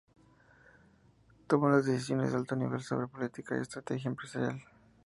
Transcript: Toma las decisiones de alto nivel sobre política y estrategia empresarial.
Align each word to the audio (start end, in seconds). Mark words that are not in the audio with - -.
Toma 1.47 1.69
las 1.69 1.85
decisiones 1.85 2.31
de 2.31 2.37
alto 2.39 2.55
nivel 2.55 2.81
sobre 2.81 3.07
política 3.07 3.55
y 3.55 3.61
estrategia 3.61 4.09
empresarial. 4.09 4.59